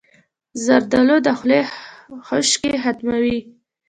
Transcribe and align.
زردالو 0.65 1.17
د 1.25 1.27
خولې 1.37 1.61
خشکي 2.27 2.73
ختموي. 2.83 3.37